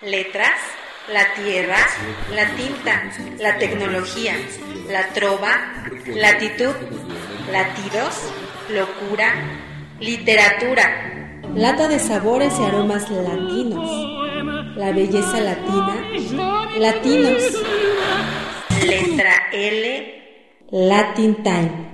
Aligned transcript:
Letras, 0.00 0.60
la 1.12 1.26
tierra, 1.34 1.76
la 2.32 2.46
tinta, 2.54 3.10
la 3.40 3.58
tecnología, 3.58 4.34
la 4.88 5.08
trova, 5.08 5.82
latitud, 6.06 6.72
latidos, 7.50 8.14
locura, 8.70 9.34
literatura. 9.98 11.40
Lata 11.52 11.88
de 11.88 11.98
sabores 11.98 12.54
y 12.60 12.64
aromas 12.64 13.10
latinos. 13.10 14.76
La 14.76 14.92
belleza 14.92 15.40
latina. 15.40 15.96
Latinos. 16.78 17.42
Letra 18.86 19.48
L. 19.52 20.14
Latin 20.70 21.42
Time. 21.42 21.88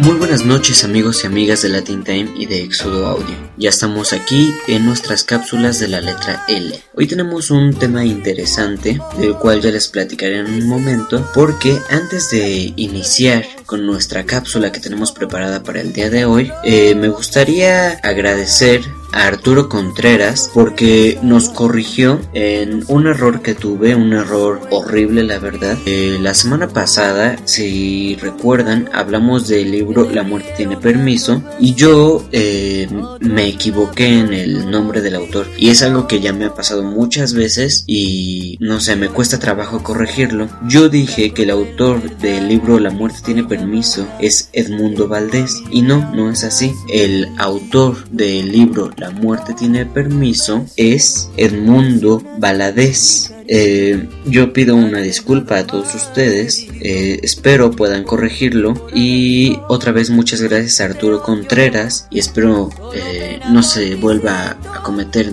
Muy 0.00 0.16
buenas 0.16 0.46
noches 0.46 0.82
amigos 0.82 1.22
y 1.22 1.26
amigas 1.26 1.60
de 1.60 1.68
Latin 1.68 2.02
Time 2.02 2.32
y 2.34 2.46
de 2.46 2.62
Éxodo 2.62 3.06
Audio. 3.06 3.36
Ya 3.58 3.68
estamos 3.68 4.14
aquí 4.14 4.50
en 4.66 4.86
nuestras 4.86 5.24
cápsulas 5.24 5.78
de 5.78 5.88
la 5.88 6.00
letra 6.00 6.46
L. 6.48 6.82
Hoy 6.94 7.06
tenemos 7.06 7.50
un 7.50 7.74
tema 7.74 8.02
interesante 8.02 8.98
del 9.18 9.34
cual 9.34 9.60
ya 9.60 9.70
les 9.70 9.88
platicaré 9.88 10.38
en 10.38 10.46
un 10.46 10.66
momento 10.66 11.30
porque 11.34 11.78
antes 11.90 12.30
de 12.30 12.72
iniciar 12.76 13.44
con 13.66 13.84
nuestra 13.84 14.24
cápsula 14.24 14.72
que 14.72 14.80
tenemos 14.80 15.12
preparada 15.12 15.62
para 15.62 15.82
el 15.82 15.92
día 15.92 16.08
de 16.08 16.24
hoy, 16.24 16.50
eh, 16.64 16.94
me 16.94 17.08
gustaría 17.08 17.90
agradecer 18.02 18.80
Arturo 19.12 19.68
Contreras 19.68 20.50
porque 20.52 21.18
nos 21.22 21.48
corrigió 21.48 22.20
en 22.32 22.84
un 22.88 23.06
error 23.06 23.42
que 23.42 23.54
tuve, 23.54 23.94
un 23.94 24.12
error 24.12 24.60
horrible 24.70 25.22
la 25.22 25.38
verdad. 25.38 25.76
Eh, 25.86 26.18
la 26.20 26.34
semana 26.34 26.68
pasada, 26.68 27.36
si 27.44 28.16
recuerdan, 28.16 28.88
hablamos 28.92 29.48
del 29.48 29.70
libro 29.70 30.08
La 30.10 30.22
muerte 30.22 30.54
tiene 30.56 30.76
permiso 30.76 31.42
y 31.58 31.74
yo 31.74 32.24
eh, 32.32 32.88
me 33.20 33.48
equivoqué 33.48 34.06
en 34.06 34.32
el 34.32 34.70
nombre 34.70 35.00
del 35.00 35.14
autor 35.16 35.46
y 35.56 35.70
es 35.70 35.82
algo 35.82 36.06
que 36.06 36.20
ya 36.20 36.32
me 36.32 36.46
ha 36.46 36.54
pasado 36.54 36.82
muchas 36.82 37.34
veces 37.34 37.84
y 37.86 38.56
no 38.60 38.80
sé, 38.80 38.96
me 38.96 39.08
cuesta 39.08 39.38
trabajo 39.38 39.82
corregirlo. 39.82 40.48
Yo 40.66 40.88
dije 40.88 41.32
que 41.32 41.42
el 41.42 41.50
autor 41.50 42.18
del 42.18 42.48
libro 42.48 42.78
La 42.78 42.90
muerte 42.90 43.20
tiene 43.24 43.44
permiso 43.44 44.06
es 44.20 44.50
Edmundo 44.52 45.08
Valdés 45.08 45.62
y 45.70 45.82
no, 45.82 46.14
no 46.14 46.30
es 46.30 46.44
así. 46.44 46.72
El 46.92 47.28
autor 47.38 48.08
del 48.10 48.52
libro 48.52 48.90
La 49.00 49.08
muerte 49.08 49.54
tiene 49.54 49.86
permiso 49.86 50.66
es 50.76 51.30
Edmundo 51.38 52.22
Valadez. 52.36 53.32
Eh, 53.48 54.06
yo 54.26 54.52
pido 54.52 54.76
una 54.76 54.98
disculpa 54.98 55.56
a 55.56 55.66
todos 55.66 55.94
ustedes, 55.94 56.66
eh, 56.82 57.18
espero 57.22 57.70
puedan 57.70 58.04
corregirlo 58.04 58.88
y 58.94 59.58
otra 59.68 59.92
vez 59.92 60.10
muchas 60.10 60.42
gracias 60.42 60.82
a 60.82 60.84
Arturo 60.84 61.22
Contreras 61.22 62.08
y 62.10 62.18
espero 62.18 62.68
eh, 62.94 63.40
no 63.50 63.62
se 63.62 63.94
vuelva 63.94 64.58
a 64.70 64.82
cometer 64.82 65.32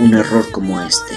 un 0.00 0.14
error 0.14 0.50
como 0.50 0.82
este. 0.82 1.14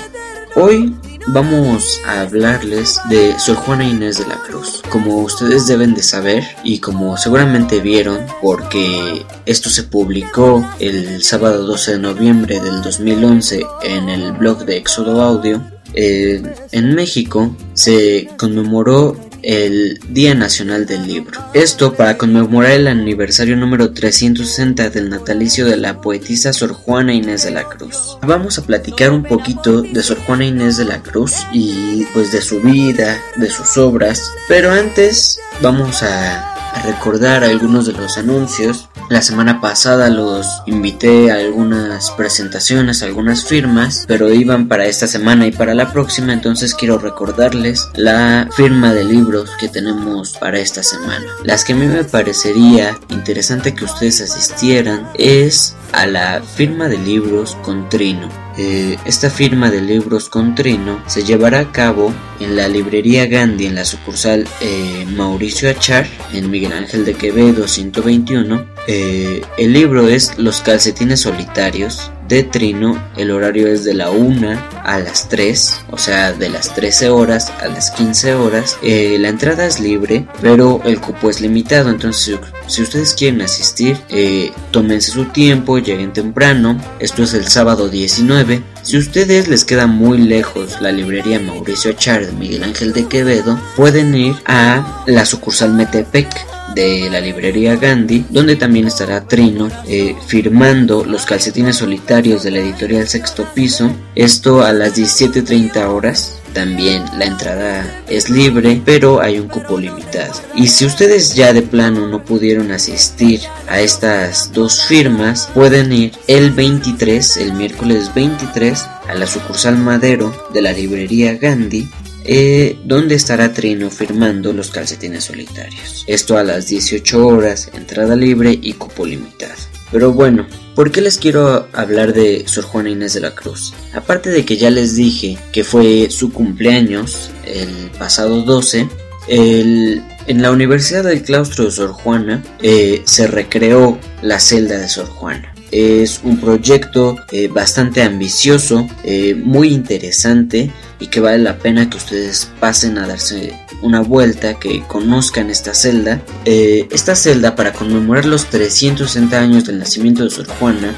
Hoy 0.56 0.96
vamos 1.28 2.02
a 2.06 2.22
hablarles 2.22 3.00
de 3.10 3.38
Sor 3.40 3.58
Juana 3.58 3.84
Inés 3.84 4.20
de 4.20 4.28
la 4.28 4.38
Cruz. 4.42 4.82
Como 4.90 5.18
ustedes 5.18 5.68
deben 5.68 5.94
de 5.94 6.04
saber 6.04 6.44
y 6.64 6.80
como 6.80 7.18
seguramente 7.18 7.80
vieron 7.80 8.20
porque 8.42 9.26
esto 9.46 9.70
se 9.70 9.84
publicó 9.84 10.68
el 10.80 11.24
sábado 11.24 11.66
12 11.66 11.94
de 11.94 12.00
noviembre 12.00 12.60
del 12.60 12.82
2011 12.82 13.66
en 13.84 14.10
el 14.10 14.32
blog 14.34 14.66
de 14.66 14.78
Éxodo 14.78 15.22
Audio, 15.22 15.62
eh, 15.94 16.42
en 16.72 16.96
México 16.96 17.56
se 17.74 18.30
conmemoró 18.38 19.18
el 19.44 20.00
Día 20.10 20.36
Nacional 20.36 20.86
del 20.86 21.08
Libro. 21.08 21.40
Esto 21.54 21.94
para 21.94 22.18
conmemorar 22.18 22.72
el 22.72 22.88
aniversario 22.88 23.56
número 23.56 23.94
360 23.94 24.90
del 24.90 25.10
natalicio 25.10 25.66
de 25.66 25.78
la 25.78 26.02
poetisa 26.02 26.54
Sor 26.54 26.74
Juana 26.74 27.14
Inés 27.14 27.44
de 27.44 27.52
la 27.52 27.64
Cruz. 27.64 28.18
Vamos 28.22 28.58
a 28.58 28.64
platicar 28.64 29.12
un 29.12 29.24
poquito 29.24 29.82
de 29.82 30.04
Sor 30.04 30.18
Juana 30.26 30.46
Inés 30.46 30.78
de 30.78 30.86
la 30.86 31.02
Cruz 31.02 31.46
y 31.52 32.06
pues 32.14 32.32
de 32.32 32.42
su 32.42 32.60
vida, 32.62 33.18
de 33.36 33.50
sus 33.50 33.78
obras, 33.78 34.32
pero 34.48 34.72
antes 34.72 35.40
vamos 35.62 36.04
a 36.04 36.84
recordar 36.86 37.44
algunos 37.44 37.86
de 37.88 37.94
los 37.94 38.18
anuncios. 38.18 38.90
La 39.10 39.22
semana 39.22 39.62
pasada 39.62 40.10
los 40.10 40.46
invité 40.66 41.32
a 41.32 41.36
algunas 41.36 42.12
presentaciones, 42.12 43.04
algunas 43.04 43.46
firmas, 43.46 44.04
pero 44.06 44.34
iban 44.34 44.68
para 44.68 44.86
esta 44.86 45.08
semana 45.08 45.48
y 45.48 45.52
para 45.52 45.74
la 45.74 45.94
próxima, 45.94 46.34
entonces 46.34 46.76
quiero 46.76 46.98
recordarles 46.98 47.88
la 47.96 48.50
firma 48.52 48.94
de 48.94 49.06
libros 49.06 49.50
que 49.60 49.70
tenemos 49.70 50.34
para 50.38 50.60
esta 50.60 50.84
semana. 50.84 51.26
Las 51.44 51.64
que 51.64 51.72
a 51.72 51.78
mí 51.78 51.86
me 51.86 52.04
parecería 52.04 53.00
interesante 53.10 53.74
que 53.74 53.86
ustedes 53.86 54.20
asistieran 54.20 55.08
es 55.14 55.78
a 55.94 56.06
la 56.06 56.42
firma 56.42 56.90
de 56.90 56.98
libros 56.98 57.56
con 57.64 57.88
Trino. 57.88 58.28
Eh, 58.58 58.98
esta 59.06 59.30
firma 59.30 59.70
de 59.70 59.82
libros 59.82 60.30
con 60.30 60.56
Trino 60.56 61.02
se 61.08 61.24
llevará 61.24 61.60
a 61.60 61.72
cabo 61.72 62.14
en 62.40 62.56
la 62.56 62.68
librería 62.68 63.28
Gandhi 63.28 63.68
en 63.68 63.76
la 63.76 63.86
sucursal 63.86 64.48
eh, 64.62 65.06
Mauricio 65.16 65.70
Achar 65.70 66.08
en 66.34 66.50
Miguel 66.50 66.74
Ángel 66.74 67.06
de 67.06 67.14
Quevedo 67.14 67.68
121. 67.68 68.77
Eh, 68.88 69.42
el 69.58 69.74
libro 69.74 70.08
es 70.08 70.38
Los 70.38 70.62
calcetines 70.62 71.22
solitarios 71.22 72.12
de 72.28 72.44
Trino, 72.44 73.02
el 73.16 73.32
horario 73.32 73.68
es 73.68 73.84
de 73.84 73.94
la 73.94 74.10
1 74.10 74.60
a 74.84 75.00
las 75.00 75.30
3, 75.30 75.82
o 75.92 75.98
sea, 75.98 76.34
de 76.34 76.50
las 76.50 76.74
13 76.76 77.10
horas 77.10 77.52
a 77.62 77.68
las 77.68 77.92
15 77.92 78.34
horas. 78.36 78.78
Eh, 78.82 79.18
la 79.20 79.30
entrada 79.30 79.66
es 79.66 79.80
libre, 79.80 80.28
pero 80.42 80.82
el 80.86 81.00
cupo 81.00 81.30
es 81.30 81.42
limitado, 81.42 81.90
entonces 81.90 82.38
si 82.68 82.82
ustedes 82.82 83.14
quieren 83.14 83.42
asistir, 83.42 83.98
eh, 84.10 84.52
tómense 84.72 85.12
su 85.12 85.26
tiempo, 85.26 85.78
lleguen 85.78 86.12
temprano. 86.12 86.78
Esto 87.00 87.24
es 87.24 87.34
el 87.34 87.48
sábado 87.48 87.88
19. 87.90 88.62
Si 88.84 88.98
ustedes 88.98 89.48
les 89.48 89.64
queda 89.64 89.88
muy 89.88 90.18
lejos 90.18 90.82
la 90.82 90.92
librería 90.92 91.40
Mauricio 91.40 91.92
Achar 91.92 92.26
de 92.26 92.32
Miguel 92.34 92.64
Ángel 92.64 92.94
de 92.94 93.08
Quevedo, 93.08 93.60
pueden 93.76 94.16
ir 94.16 94.36
a 94.46 95.04
la 95.08 95.26
sucursal 95.26 95.74
Metepec 95.74 96.57
de 96.78 97.10
la 97.10 97.20
librería 97.20 97.76
Gandhi, 97.76 98.24
donde 98.30 98.56
también 98.56 98.86
estará 98.86 99.28
Trino 99.28 99.68
eh, 99.88 100.16
firmando 100.28 101.04
los 101.04 101.26
calcetines 101.26 101.78
solitarios 101.78 102.44
de 102.44 102.52
la 102.52 102.60
editorial 102.60 103.08
Sexto 103.08 103.48
Piso, 103.56 103.90
esto 104.14 104.62
a 104.62 104.72
las 104.74 104.96
17.30 104.96 105.88
horas. 105.88 106.40
También 106.54 107.04
la 107.18 107.26
entrada 107.26 108.04
es 108.08 108.30
libre, 108.30 108.80
pero 108.86 109.22
hay 109.22 109.40
un 109.40 109.48
cupo 109.48 109.80
limitado. 109.80 110.34
Y 110.56 110.68
si 110.68 110.86
ustedes 110.86 111.34
ya 111.34 111.52
de 111.52 111.64
plano 111.64 112.08
no 112.08 112.24
pudieron 112.24 112.72
asistir 112.72 113.42
a 113.68 113.80
estas 113.80 114.52
dos 114.54 114.86
firmas, 114.86 115.50
pueden 115.56 115.92
ir 115.92 116.12
el 116.28 116.52
23, 116.52 117.38
el 117.38 117.54
miércoles 117.54 118.12
23, 118.14 118.86
a 119.08 119.16
la 119.16 119.26
sucursal 119.26 119.78
Madero 119.78 120.32
de 120.54 120.62
la 120.62 120.74
librería 120.74 121.38
Gandhi 121.38 121.90
eh, 122.28 122.78
donde 122.84 123.16
estará 123.16 123.54
Trino 123.54 123.90
firmando 123.90 124.54
los 124.54 124.70
calcetines 124.70 125.24
solitarios. 125.24 126.04
Esto 126.08 126.38
a 126.38 126.44
las 126.44 126.68
18 126.68 127.26
horas, 127.26 127.72
entrada 127.74 128.16
libre 128.16 128.58
y 128.62 128.74
cupo 128.74 129.06
limitado. 129.06 129.56
Pero 129.92 130.12
bueno, 130.12 130.46
¿por 130.76 130.92
qué 130.92 131.02
les 131.02 131.18
quiero 131.18 131.68
hablar 131.72 132.14
de 132.14 132.44
Sor 132.46 132.66
Juana 132.66 132.90
Inés 132.90 133.14
de 133.14 133.22
la 133.22 133.34
Cruz? 133.34 133.74
Aparte 133.94 134.30
de 134.30 134.44
que 134.44 134.58
ya 134.58 134.70
les 134.70 134.96
dije 134.96 135.38
que 135.54 135.64
fue 135.64 136.10
su 136.10 136.34
cumpleaños 136.34 137.32
el 137.46 137.90
pasado 137.98 138.42
12, 138.42 138.88
en 139.30 140.42
la 140.42 140.52
Universidad 140.52 141.04
del 141.04 141.24
Claustro 141.24 141.66
de 141.66 141.72
Sor 141.72 141.92
Juana 141.92 142.44
eh, 142.62 143.02
se 143.06 143.28
recreó 143.28 143.98
la 144.22 144.40
celda 144.40 144.78
de 144.78 144.90
Sor 144.90 145.08
Juana. 145.08 145.54
Es 145.72 146.22
un 146.24 146.40
proyecto 146.40 147.18
eh, 147.32 147.48
bastante 147.48 148.02
ambicioso, 148.02 148.88
eh, 149.04 149.36
muy 149.36 149.70
interesante 149.70 150.72
y 151.00 151.08
que 151.08 151.20
vale 151.20 151.40
la 151.40 151.60
pena 151.60 151.90
que 151.90 151.98
ustedes 151.98 152.50
pasen 152.60 152.98
a 152.98 153.08
darse 153.08 153.54
una 153.82 154.02
vuelta, 154.02 154.58
que 154.60 154.82
conozcan 154.88 155.52
esta 155.52 155.74
celda. 155.74 156.22
Eh, 156.46 156.88
esta 156.90 157.16
celda, 157.16 157.56
para 157.56 157.74
conmemorar 157.74 158.26
los 158.26 158.46
360 158.46 159.40
años 159.40 159.66
del 159.66 159.78
nacimiento 159.78 160.24
de 160.24 160.32
Sor 160.32 160.48
Juana, 160.48 160.96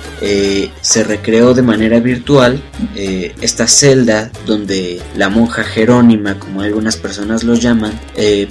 se 0.81 1.04
recreó 1.04 1.54
de 1.54 1.62
manera 1.62 2.00
virtual. 2.00 2.62
Esta 2.95 3.68
celda, 3.68 4.31
donde 4.45 5.01
la 5.18 5.27
monja 5.27 5.63
Jerónima, 5.66 6.39
como 6.39 6.62
algunas 6.62 6.95
personas 6.95 7.44
lo 7.44 7.56
llaman, 7.56 8.00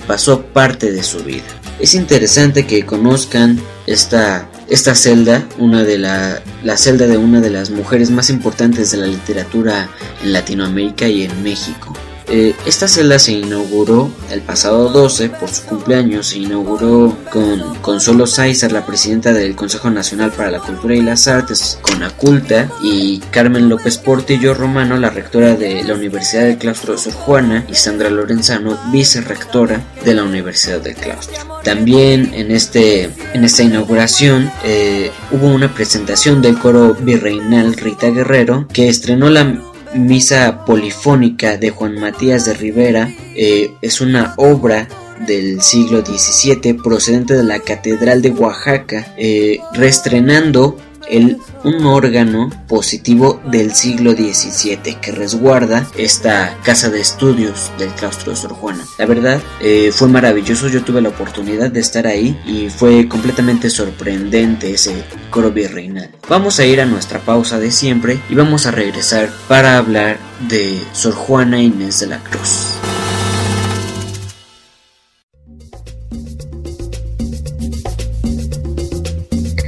pasó 0.07 0.43
parte 0.43 0.93
de 0.93 1.03
su 1.03 1.25
vida. 1.25 1.45
Es 1.81 1.95
interesante 1.95 2.67
que 2.67 2.85
conozcan 2.85 3.59
esta 3.87 4.49
esta 4.69 4.95
celda, 4.95 5.47
una 5.59 5.83
de 5.83 5.99
la, 5.99 6.43
la 6.63 6.77
celda 6.77 7.07
de 7.07 7.17
una 7.17 7.41
de 7.41 7.51
las 7.51 7.71
mujeres 7.71 8.11
más 8.11 8.31
importantes 8.31 8.91
de 8.91 8.99
la 8.99 9.07
literatura 9.07 9.89
en 10.23 10.33
Latinoamérica 10.33 11.09
y 11.09 11.23
en 11.23 11.43
México. 11.43 11.95
Eh, 12.31 12.55
esta 12.67 12.89
celda 12.89 13.19
se 13.19 13.33
inauguró 13.33 14.11
el 14.31 14.43
pasado 14.43 14.91
12 14.91 15.31
por 15.31 15.49
su 15.49 15.63
cumpleaños, 15.65 16.29
se 16.29 16.39
inauguró 16.39 17.17
con 17.33 17.77
Consuelo 17.77 18.27
Sáizar, 18.27 18.73
la 18.73 18.85
presidenta 18.85 19.33
del 19.33 19.57
Consejo 19.57 19.91
Nacional 19.91 20.33
para 20.33 20.51
la 20.51 20.61
Cultura 20.61 20.95
y 20.95 21.01
las 21.01 21.27
Artes, 21.27 21.79
con 21.81 22.03
Aculta, 22.03 22.71
y 22.83 23.19
Carmen 23.31 23.69
López 23.69 23.99
Portillo 23.99 24.55
Romano, 24.55 24.99
la 24.99 25.11
rectora 25.11 25.55
de 25.55 25.83
la 25.85 25.95
Universidad 25.95 26.43
del 26.43 26.59
Claustro 26.59 26.95
de 26.95 26.99
Sor 26.99 27.15
Juana, 27.15 27.65
y 27.69 27.75
Sandra 27.75 28.11
Lorenzano, 28.11 28.79
vicerrectora 28.93 29.81
de 30.05 30.15
la 30.15 30.25
Universidad 30.25 30.81
del 30.81 30.97
Claustro. 30.97 31.61
También 31.65 32.33
en, 32.35 32.51
este, 32.51 33.11
en 33.35 33.45
esta 33.45 33.63
inauguración 33.63 34.51
eh, 34.65 35.11
hubo 35.31 35.49
una 35.49 35.73
presentación 35.75 36.41
del 36.41 36.59
coro 36.59 36.95
virreinal 36.95 37.75
Rita 37.75 38.11
Guerrero 38.11 38.67
que 38.73 38.89
estrenó 38.89 39.29
la 39.29 39.61
Misa 39.99 40.65
Polifónica 40.65 41.57
de 41.57 41.71
Juan 41.71 41.99
Matías 42.01 42.45
de 42.45 42.55
Rivera. 42.55 43.13
Eh, 43.35 43.73
es 43.83 44.01
una 44.01 44.35
obra 44.37 44.89
del 45.27 45.61
siglo 45.61 46.05
XVII 46.05 46.75
procedente 46.75 47.35
de 47.35 47.43
la 47.43 47.59
Catedral 47.61 48.23
de 48.23 48.31
Oaxaca, 48.31 49.15
eh, 49.17 49.61
reestrenando 49.75 50.77
el, 51.11 51.39
un 51.65 51.85
órgano 51.87 52.51
positivo 52.69 53.41
del 53.51 53.75
siglo 53.75 54.13
XVII 54.13 54.97
que 55.01 55.13
resguarda 55.13 55.87
esta 55.97 56.57
casa 56.63 56.91
de 56.91 57.01
estudios 57.01 57.71
del 57.79 57.91
claustro 57.91 58.33
de 58.33 58.37
Sor 58.37 58.53
Juana. 58.53 58.85
La 58.99 59.07
verdad 59.07 59.41
eh, 59.61 59.91
fue 59.93 60.09
maravilloso, 60.09 60.69
yo 60.69 60.83
tuve 60.83 61.01
la 61.01 61.09
oportunidad 61.09 61.71
de 61.71 61.81
estar 61.81 62.07
ahí 62.07 62.39
y 62.47 62.69
fue 62.69 63.09
completamente 63.09 63.71
sorprendente 63.71 64.73
ese 64.73 65.05
coro 65.31 65.51
virreinal. 65.51 66.11
Vamos 66.29 66.59
a 66.59 66.65
ir 66.65 66.81
a 66.81 66.87
nuestra 66.87 67.21
pausa 67.21 67.59
de 67.59 67.71
siempre 67.71 68.19
y 68.29 68.35
vamos 68.35 68.67
a 68.67 68.71
regresar 68.71 69.31
para 69.49 69.79
hablar 69.79 70.19
de 70.49 70.81
Sor 70.93 71.15
Juana 71.15 71.61
Inés 71.61 72.01
de 72.01 72.07
la 72.07 72.19
Cruz. 72.19 72.75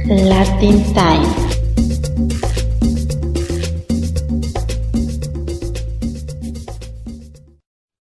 Latin 0.07 0.83
Time. 0.93 1.50